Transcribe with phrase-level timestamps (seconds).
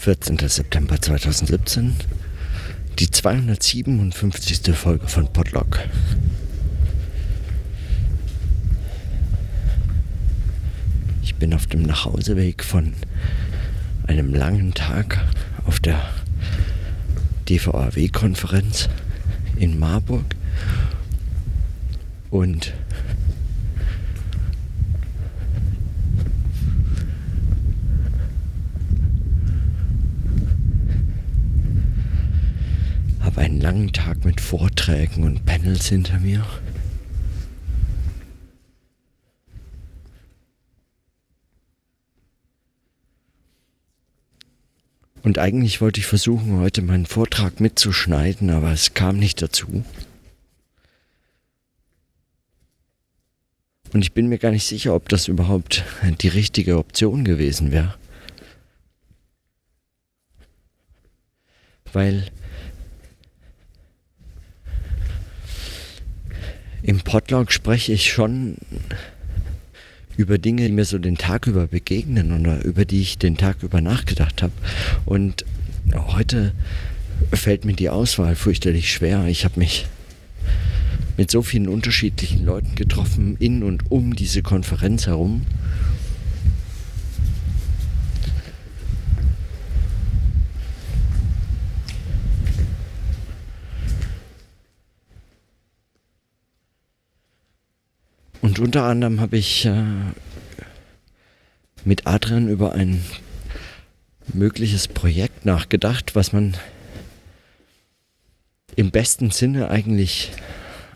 [0.00, 0.38] 14.
[0.48, 1.94] September 2017,
[2.98, 4.74] die 257.
[4.74, 5.78] Folge von Podlock.
[11.22, 12.94] Ich bin auf dem Nachhauseweg von
[14.06, 15.22] einem langen Tag
[15.66, 16.00] auf der
[17.50, 18.88] DVAW-Konferenz
[19.56, 20.24] in Marburg
[22.30, 22.72] und
[33.40, 36.46] einen langen Tag mit Vorträgen und Panels hinter mir.
[45.22, 49.84] Und eigentlich wollte ich versuchen, heute meinen Vortrag mitzuschneiden, aber es kam nicht dazu.
[53.92, 55.84] Und ich bin mir gar nicht sicher, ob das überhaupt
[56.20, 57.94] die richtige Option gewesen wäre.
[61.92, 62.30] Weil
[66.82, 68.56] im Podlog spreche ich schon
[70.16, 73.62] über Dinge, die mir so den Tag über begegnen oder über die ich den Tag
[73.62, 74.52] über nachgedacht habe.
[75.06, 75.44] Und
[75.94, 76.52] heute
[77.32, 79.26] fällt mir die Auswahl fürchterlich schwer.
[79.26, 79.86] Ich habe mich
[81.16, 85.42] mit so vielen unterschiedlichen Leuten getroffen, in und um diese Konferenz herum.
[98.50, 99.84] Und unter anderem habe ich äh,
[101.84, 103.04] mit Adrian über ein
[104.34, 106.56] mögliches Projekt nachgedacht, was man
[108.74, 110.32] im besten Sinne eigentlich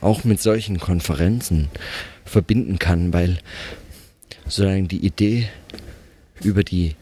[0.00, 1.70] auch mit solchen Konferenzen
[2.24, 3.38] verbinden kann, weil
[4.44, 5.48] sozusagen die Idee
[6.44, 6.94] über die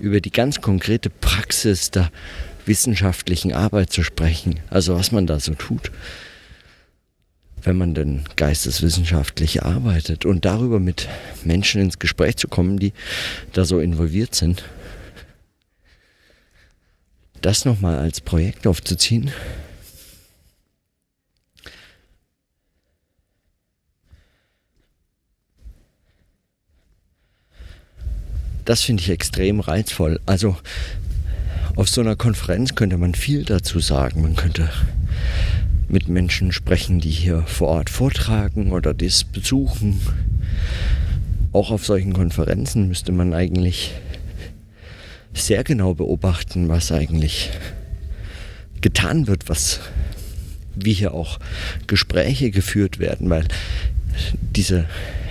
[0.00, 2.12] über die ganz konkrete Praxis der
[2.66, 5.90] wissenschaftlichen Arbeit zu sprechen, also was man da so tut,
[7.68, 11.06] wenn man denn geisteswissenschaftlich arbeitet und darüber mit
[11.44, 12.94] Menschen ins Gespräch zu kommen, die
[13.52, 14.64] da so involviert sind,
[17.42, 19.30] das nochmal als Projekt aufzuziehen,
[28.64, 30.20] das finde ich extrem reizvoll.
[30.24, 30.56] Also
[31.76, 34.22] auf so einer Konferenz könnte man viel dazu sagen.
[34.22, 34.70] Man könnte
[35.88, 40.00] mit Menschen sprechen, die hier vor Ort vortragen oder das besuchen.
[41.52, 43.92] Auch auf solchen Konferenzen müsste man eigentlich
[45.32, 47.50] sehr genau beobachten, was eigentlich
[48.80, 49.80] getan wird, was
[50.74, 51.38] wie hier auch
[51.86, 53.46] Gespräche geführt werden, weil
[54.54, 54.84] diese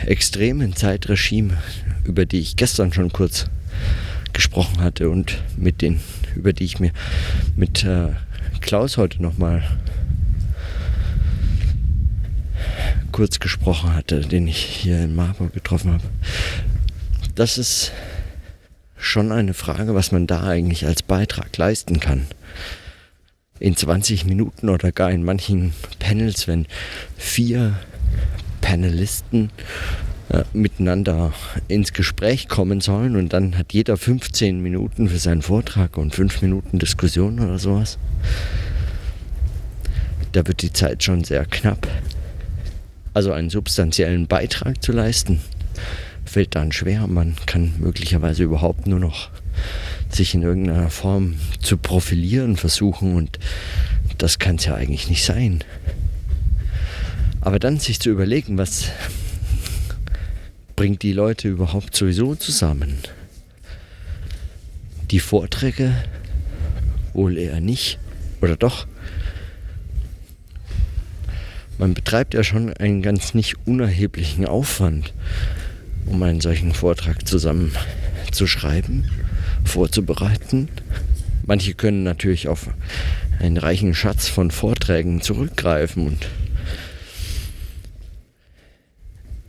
[0.05, 1.57] extremen Zeitregime,
[2.03, 3.45] über die ich gestern schon kurz
[4.33, 5.99] gesprochen hatte und mit den,
[6.35, 6.91] über die ich mir
[7.55, 8.09] mit äh,
[8.61, 9.63] Klaus heute nochmal
[13.17, 16.03] kurz gesprochen hatte, den ich hier in Marburg getroffen habe.
[17.33, 17.91] Das ist
[18.95, 22.27] schon eine Frage, was man da eigentlich als Beitrag leisten kann.
[23.59, 26.67] In 20 Minuten oder gar in manchen Panels, wenn
[27.17, 27.79] vier
[28.61, 29.49] Panelisten
[30.29, 31.33] äh, miteinander
[31.67, 36.43] ins Gespräch kommen sollen und dann hat jeder 15 Minuten für seinen Vortrag und 5
[36.43, 37.97] Minuten Diskussion oder sowas.
[40.33, 41.87] Da wird die Zeit schon sehr knapp
[43.17, 45.41] also einen substanziellen Beitrag zu leisten,
[46.23, 47.07] fällt dann schwer.
[47.07, 49.31] Man kann möglicherweise überhaupt nur noch
[50.11, 53.39] sich in irgendeiner Form zu profilieren versuchen und
[54.19, 55.63] das kann es ja eigentlich nicht sein.
[57.41, 58.91] Aber dann sich zu überlegen, was
[60.75, 62.99] bringt die Leute überhaupt sowieso zusammen?
[65.09, 65.91] Die Vorträge
[67.13, 67.97] wohl eher nicht
[68.41, 68.85] oder doch?
[71.77, 75.13] Man betreibt ja schon einen ganz nicht unerheblichen Aufwand,
[76.05, 77.71] um einen solchen Vortrag zusammen
[78.31, 79.09] zu schreiben,
[79.63, 80.69] vorzubereiten.
[81.45, 82.69] Manche können natürlich auf
[83.39, 86.27] einen reichen Schatz von Vorträgen zurückgreifen und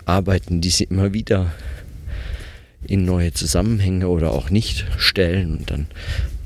[0.04, 1.52] arbeiten diese immer wieder
[2.86, 5.86] in neue Zusammenhänge oder auch nicht stellen und dann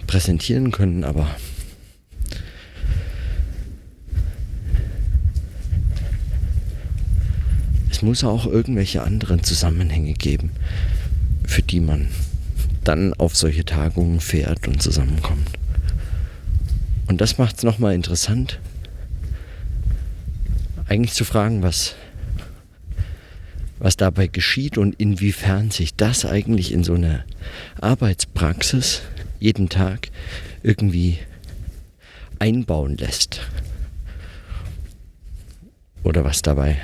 [0.06, 1.28] präsentieren können, aber
[8.02, 10.50] muss auch irgendwelche anderen Zusammenhänge geben,
[11.44, 12.08] für die man
[12.84, 15.48] dann auf solche Tagungen fährt und zusammenkommt.
[17.06, 18.58] Und das macht es nochmal interessant,
[20.88, 21.94] eigentlich zu fragen, was,
[23.78, 27.24] was dabei geschieht und inwiefern sich das eigentlich in so eine
[27.80, 29.02] Arbeitspraxis
[29.40, 30.10] jeden Tag
[30.62, 31.18] irgendwie
[32.38, 33.40] einbauen lässt.
[36.02, 36.76] Oder was dabei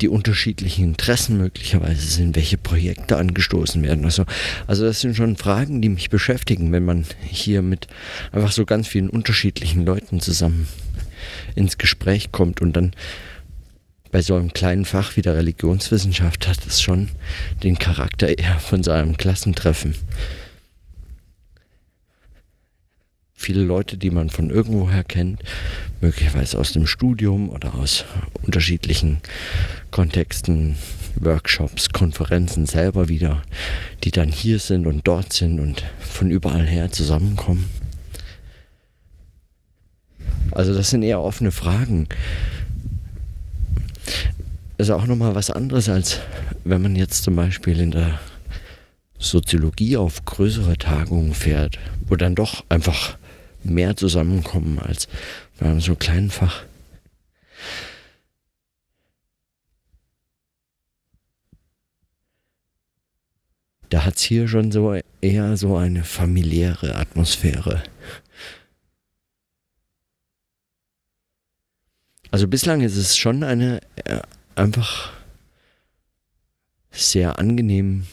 [0.00, 4.04] die unterschiedlichen Interessen möglicherweise sind, welche Projekte angestoßen werden.
[4.04, 4.24] Also,
[4.66, 7.86] also das sind schon Fragen, die mich beschäftigen, wenn man hier mit
[8.32, 10.68] einfach so ganz vielen unterschiedlichen Leuten zusammen
[11.54, 12.92] ins Gespräch kommt und dann
[14.10, 17.08] bei so einem kleinen Fach wie der Religionswissenschaft hat es schon
[17.62, 19.94] den Charakter eher von so einem Klassentreffen.
[23.40, 25.42] Viele Leute, die man von irgendwoher kennt,
[26.02, 28.04] möglicherweise aus dem Studium oder aus
[28.42, 29.22] unterschiedlichen
[29.90, 30.76] Kontexten,
[31.16, 33.42] Workshops, Konferenzen selber wieder,
[34.04, 37.64] die dann hier sind und dort sind und von überall her zusammenkommen.
[40.52, 42.08] Also das sind eher offene Fragen.
[44.76, 46.20] Ist auch nochmal was anderes, als
[46.64, 48.20] wenn man jetzt zum Beispiel in der
[49.18, 53.18] Soziologie auf größere Tagungen fährt, wo dann doch einfach
[53.64, 55.08] mehr zusammenkommen als
[55.58, 56.64] bei einem so kleinen Fach.
[63.90, 67.82] Da hat es hier schon so eher so eine familiäre Atmosphäre.
[72.30, 74.20] Also bislang ist es schon eine äh,
[74.54, 75.12] einfach
[76.92, 78.06] sehr angenehm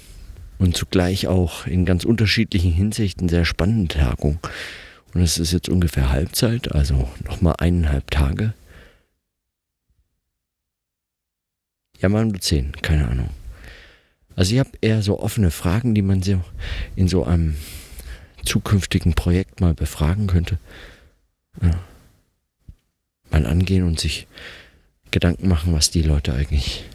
[0.57, 4.39] und zugleich auch in ganz unterschiedlichen Hinsichten sehr spannende Tagung.
[5.17, 8.53] Und es ist jetzt ungefähr Halbzeit, also nochmal eineinhalb Tage.
[11.99, 13.31] Ja, mal nur zehn, keine Ahnung.
[14.35, 16.39] Also ich habe eher so offene Fragen, die man so
[16.95, 17.57] in so einem
[18.45, 20.59] zukünftigen Projekt mal befragen könnte.
[21.63, 21.79] Ja.
[23.31, 24.27] Mal angehen und sich
[25.09, 26.85] Gedanken machen, was die Leute eigentlich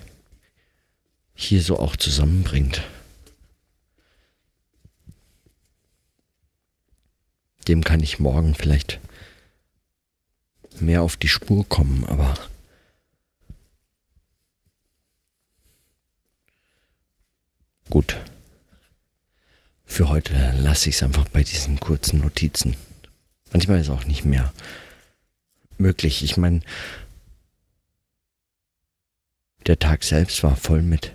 [1.35, 2.83] hier so auch zusammenbringt.
[7.69, 9.00] Dem kann ich morgen vielleicht
[10.81, 12.35] mehr auf die Spur kommen, aber
[17.91, 18.17] gut.
[19.85, 22.76] Für heute lasse ich es einfach bei diesen kurzen Notizen.
[23.53, 24.53] Manchmal ist auch nicht mehr
[25.76, 26.23] möglich.
[26.23, 26.61] Ich meine,
[29.67, 31.12] der Tag selbst war voll mit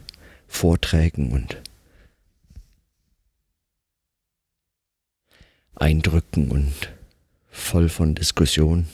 [0.48, 1.58] Vorträgen und
[5.80, 6.74] Eindrücken und
[7.50, 8.88] voll von Diskussion.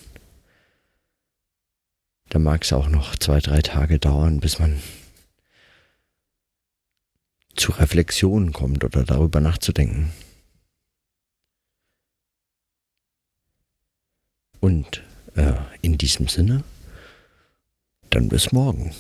[2.30, 4.82] Da mag es auch noch zwei, drei Tage dauern, bis man
[7.56, 10.12] zu Reflexionen kommt oder darüber nachzudenken.
[14.60, 15.04] Und
[15.36, 16.64] äh, in diesem Sinne,
[18.10, 18.94] dann bis morgen.